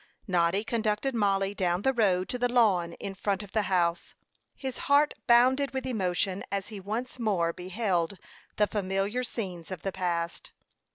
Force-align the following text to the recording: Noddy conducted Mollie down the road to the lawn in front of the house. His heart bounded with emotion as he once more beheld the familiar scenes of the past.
Noddy 0.27 0.63
conducted 0.63 1.13
Mollie 1.13 1.53
down 1.53 1.83
the 1.83 1.93
road 1.93 2.27
to 2.29 2.39
the 2.39 2.51
lawn 2.51 2.93
in 2.93 3.13
front 3.13 3.43
of 3.43 3.51
the 3.51 3.61
house. 3.69 4.15
His 4.55 4.79
heart 4.89 5.13
bounded 5.27 5.75
with 5.75 5.85
emotion 5.85 6.43
as 6.51 6.69
he 6.69 6.79
once 6.79 7.19
more 7.19 7.53
beheld 7.53 8.17
the 8.55 8.65
familiar 8.65 9.23
scenes 9.23 9.69
of 9.69 9.83
the 9.83 9.91
past. 9.91 10.49